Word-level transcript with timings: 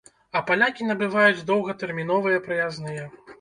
А 0.37 0.39
палякі 0.47 0.87
набываюць 0.87 1.45
доўгатэрміновыя 1.51 2.41
праязныя. 2.49 3.07